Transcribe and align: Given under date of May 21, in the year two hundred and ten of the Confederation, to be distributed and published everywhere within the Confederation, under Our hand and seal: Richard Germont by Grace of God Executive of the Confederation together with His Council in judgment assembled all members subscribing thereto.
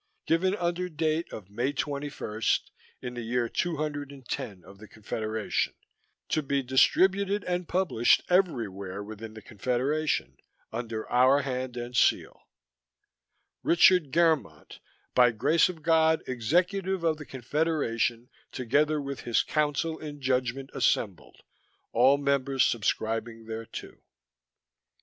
Given 0.25 0.55
under 0.55 0.89
date 0.89 1.31
of 1.31 1.51
May 1.51 1.73
21, 1.73 2.41
in 3.03 3.13
the 3.13 3.21
year 3.21 3.47
two 3.47 3.77
hundred 3.77 4.11
and 4.11 4.27
ten 4.27 4.63
of 4.63 4.79
the 4.79 4.87
Confederation, 4.87 5.75
to 6.29 6.41
be 6.41 6.63
distributed 6.63 7.43
and 7.43 7.67
published 7.67 8.23
everywhere 8.27 9.03
within 9.03 9.35
the 9.35 9.43
Confederation, 9.43 10.37
under 10.71 11.07
Our 11.07 11.43
hand 11.43 11.77
and 11.77 11.95
seal: 11.95 12.47
Richard 13.61 14.11
Germont 14.11 14.79
by 15.13 15.29
Grace 15.29 15.69
of 15.69 15.83
God 15.83 16.23
Executive 16.25 17.03
of 17.03 17.17
the 17.17 17.25
Confederation 17.27 18.31
together 18.51 18.99
with 18.99 19.21
His 19.21 19.43
Council 19.43 19.99
in 19.99 20.19
judgment 20.19 20.71
assembled 20.73 21.43
all 21.91 22.17
members 22.17 22.65
subscribing 22.65 23.45
thereto. 23.45 23.97